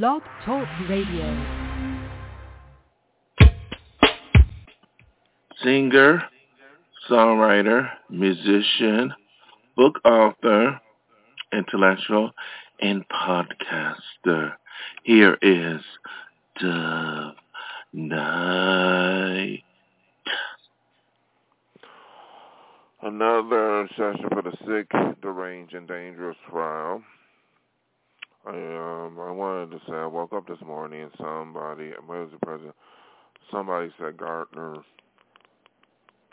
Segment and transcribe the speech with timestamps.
[0.00, 1.44] Blog Talk Radio.
[5.62, 6.22] Singer,
[7.10, 9.12] songwriter, musician,
[9.76, 10.80] book author,
[11.52, 12.30] intellectual,
[12.80, 14.54] and podcaster.
[15.02, 15.82] Here is
[16.58, 17.34] Dove
[17.92, 19.62] Night.
[23.02, 24.90] Another session for the sick,
[25.20, 27.02] deranged, and dangerous trial.
[28.46, 32.30] I um I wanted to say I woke up this morning and somebody where was
[32.32, 32.74] the president?
[33.50, 34.76] Somebody said Gardner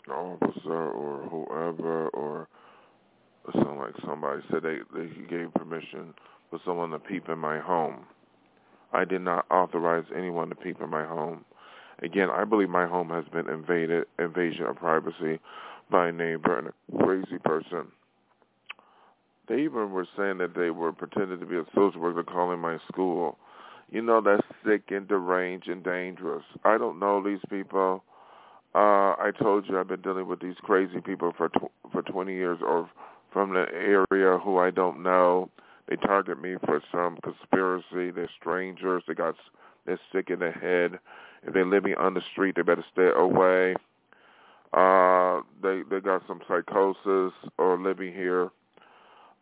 [0.08, 2.48] officer or whoever or
[3.52, 6.14] something like somebody said they they gave permission
[6.50, 8.04] for someone to peep in my home.
[8.92, 11.44] I did not authorize anyone to peep in my home.
[12.02, 15.38] Again, I believe my home has been invaded, invasion of privacy
[15.90, 17.86] by a neighbor and a crazy person.
[19.50, 22.78] They even were saying that they were pretending to be a social worker calling my
[22.86, 23.36] school.
[23.90, 26.44] You know, that's sick and deranged and dangerous.
[26.64, 28.04] I don't know these people.
[28.76, 32.32] Uh, I told you I've been dealing with these crazy people for tw- for 20
[32.32, 32.88] years or
[33.32, 35.50] from the area who I don't know.
[35.88, 38.12] They target me for some conspiracy.
[38.12, 39.02] They're strangers.
[39.08, 39.34] They got
[39.84, 41.00] they're sick in the head.
[41.42, 43.74] If they're living on the street, they better stay away.
[44.72, 48.50] Uh, they they got some psychosis or living here,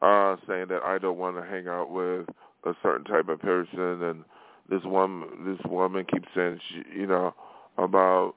[0.03, 2.27] uh, saying that I don't want to hang out with
[2.65, 4.25] a certain type of person, and
[4.69, 7.35] this one this woman keeps saying she, you know
[7.79, 8.35] about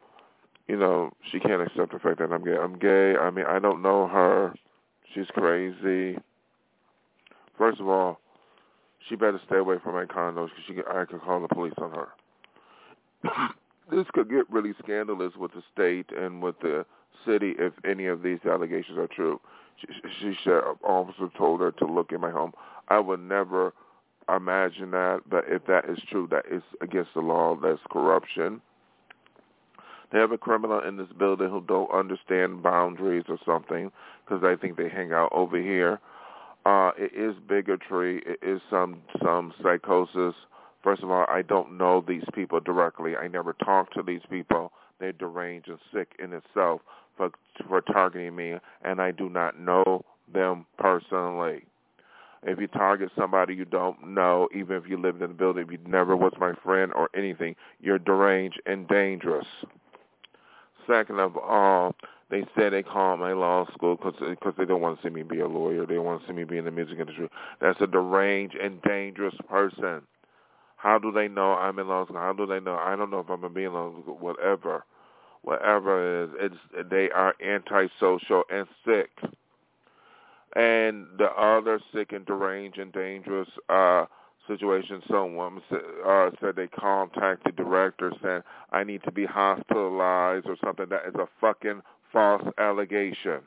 [0.68, 2.58] you know she can't accept the fact that I'm gay.
[2.58, 3.16] I'm gay.
[3.20, 4.54] I mean I don't know her.
[5.14, 6.18] She's crazy.
[7.58, 8.20] First of all,
[9.08, 11.74] she better stay away from my condos because she could, I could call the police
[11.78, 12.08] on her.
[13.92, 16.86] this could get really scandalous with the state and with the
[17.26, 19.40] city if any of these allegations are true.
[19.78, 19.88] She,
[20.20, 22.54] she said, an officer told her to look in my home.
[22.90, 23.74] I would never
[24.34, 27.58] imagine that, but if that is true, that is against the law.
[27.62, 28.62] That's corruption.
[30.12, 33.92] They have a criminal in this building who don't understand boundaries or something
[34.26, 36.00] because I think they hang out over here.
[36.66, 38.22] Uh, it is bigotry.
[38.26, 40.36] It is some some psychosis
[40.84, 43.16] First of all, I don't know these people directly.
[43.16, 44.72] I never talked to these people.
[45.02, 46.82] They're deranged and sick in itself
[47.18, 47.32] for
[47.68, 51.64] for targeting me, and I do not know them personally.
[52.44, 55.72] If you target somebody you don't know, even if you lived in the building, if
[55.72, 59.48] you never was my friend or anything, you're deranged and dangerous.
[60.88, 61.96] Second of all,
[62.30, 65.40] they said they called my law school because they don't want to see me be
[65.40, 65.86] a lawyer.
[65.88, 67.28] They want to see me be in the music industry.
[67.60, 70.02] That's a deranged and dangerous person.
[70.78, 72.18] How do they know I'm in law school?
[72.18, 72.76] How do they know?
[72.76, 74.18] I don't know if I'm gonna be in law school.
[74.20, 74.84] Whatever,
[75.44, 79.10] whatever it is, it's they are antisocial and sick.
[80.56, 84.06] And the other sick and deranged and dangerous uh
[84.48, 85.62] situation, someone
[86.06, 88.42] uh, said they contacted the director saying
[88.72, 90.88] I need to be hospitalized or something.
[90.90, 91.82] That is a fucking
[92.12, 93.42] false allegation.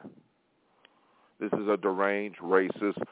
[1.40, 3.02] This is a deranged, racist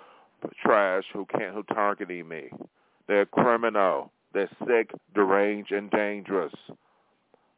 [0.62, 2.50] trash who can't who targeting me.
[3.08, 4.10] They're criminal.
[4.32, 6.52] They're sick, deranged, and dangerous.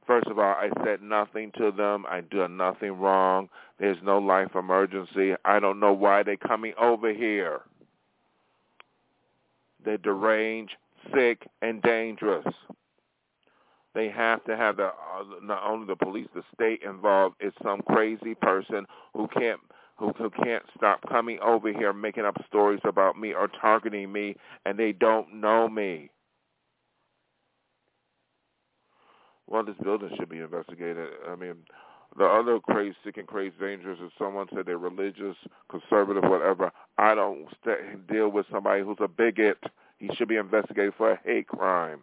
[0.06, 2.04] First of all, I said nothing to them.
[2.08, 3.48] I did nothing wrong.
[3.78, 5.32] There's no life emergency.
[5.44, 7.62] I don't know why they're coming over here.
[9.84, 10.76] They're deranged,
[11.14, 12.46] sick, and dangerous.
[13.94, 17.36] They have to have the uh, not only the police, the state involved.
[17.40, 19.60] It's some crazy person who can't
[19.96, 24.36] who, who can't stop coming over here making up stories about me or targeting me,
[24.66, 26.10] and they don't know me.
[29.46, 31.08] Well, this building should be investigated.
[31.28, 31.54] I mean,
[32.16, 35.36] the other crazy, sick and crazy dangerous is someone said they're religious,
[35.68, 36.70] conservative, whatever.
[36.96, 39.58] I don't st- deal with somebody who's a bigot.
[39.98, 42.02] He should be investigated for a hate crime.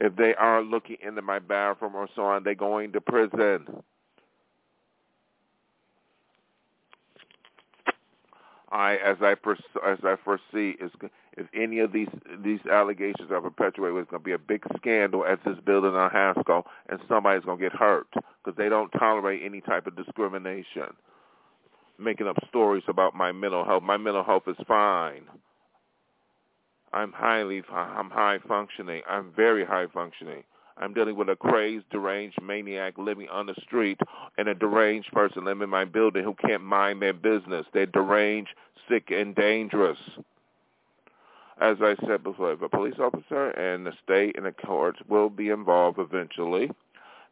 [0.00, 3.66] If they are looking into my bathroom or so on, they're going to prison.
[8.70, 10.90] I, as I as I foresee, is
[11.36, 12.08] if any of these
[12.44, 16.10] these allegations are perpetuated, it's going to be a big scandal at this building on
[16.10, 20.94] Haskell, and somebody's going to get hurt because they don't tolerate any type of discrimination.
[21.98, 23.82] Making up stories about my mental health.
[23.82, 25.22] My mental health is fine.
[26.92, 29.02] I'm highly, I'm high functioning.
[29.08, 30.44] I'm very high functioning.
[30.80, 33.98] I'm dealing with a crazed, deranged maniac living on the street
[34.36, 37.66] and a deranged person living in my building who can't mind their business.
[37.72, 38.50] They're deranged,
[38.88, 39.98] sick, and dangerous.
[41.60, 45.28] As I said before, if a police officer and the state and the courts will
[45.28, 46.70] be involved eventually,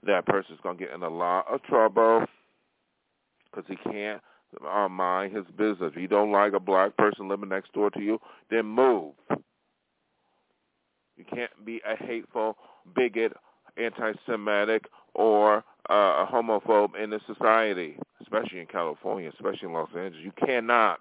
[0.04, 2.24] that person's going to get in a lot of trouble
[3.50, 4.20] because he can't
[4.68, 5.92] uh, mind his business.
[5.94, 8.18] If you don't like a black person living next door to you,
[8.50, 9.12] then move.
[11.24, 12.56] Can't be a hateful
[12.94, 13.32] bigot,
[13.76, 20.24] anti-Semitic, or uh, a homophobe in this society, especially in California, especially in Los Angeles.
[20.24, 21.00] You cannot.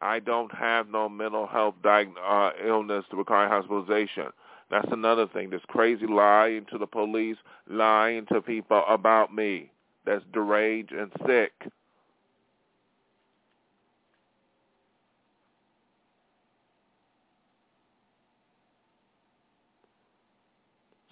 [0.00, 4.26] I don't have no mental health diag- uh, illness to require hospitalization.
[4.70, 5.50] That's another thing.
[5.50, 7.36] This crazy lying to the police,
[7.68, 9.70] lying to people about me.
[10.04, 11.52] That's deranged and sick.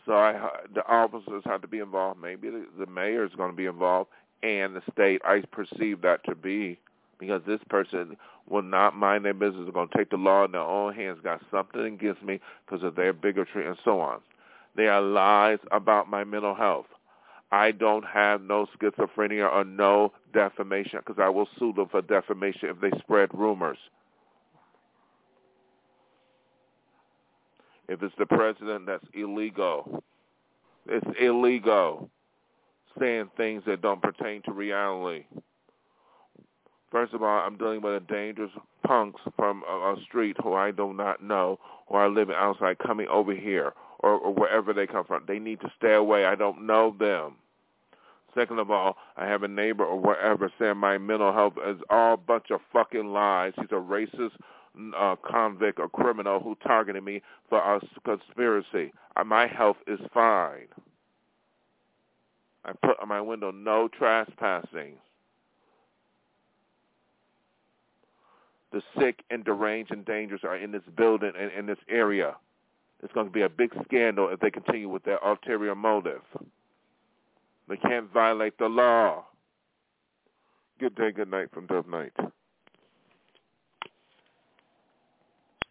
[0.06, 2.20] So I, uh, the officers have to be involved.
[2.20, 4.10] Maybe the, the mayor is going to be involved,
[4.42, 5.22] and the state.
[5.24, 6.78] I perceive that to be
[7.18, 8.16] because this person
[8.48, 9.62] will not mind their business.
[9.64, 11.18] They're going to take the law in their own hands.
[11.22, 14.20] Got something against me because of their bigotry and so on.
[14.76, 16.86] They are lies about my mental health.
[17.52, 22.70] I don't have no schizophrenia or no defamation because I will sue them for defamation
[22.70, 23.78] if they spread rumors.
[27.88, 30.02] If it's the president, that's illegal.
[30.86, 32.10] It's illegal
[32.98, 35.24] saying things that don't pertain to reality.
[36.90, 38.50] First of all, I'm dealing with a dangerous
[38.86, 41.58] punks from a, a street who I do not know,
[41.88, 45.24] who are living outside, coming over here or, or wherever they come from.
[45.26, 46.26] They need to stay away.
[46.26, 47.36] I don't know them.
[48.34, 52.14] Second of all, I have a neighbor or whatever saying my mental health is all
[52.14, 53.52] a bunch of fucking lies.
[53.56, 54.32] He's a racist
[54.96, 58.92] uh, convict or criminal who targeted me for a conspiracy.
[59.16, 60.68] Uh, my health is fine.
[62.64, 64.94] I put on my window no trespassing.
[68.72, 72.36] The sick and deranged and dangerous are in this building and in this area.
[73.02, 76.22] It's going to be a big scandal if they continue with their ulterior motive.
[77.68, 79.24] They can't violate the law.
[80.78, 82.12] Good day, good night from Dove Night.